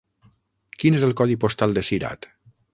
[0.83, 2.31] Quin és el codi postal de Cirat?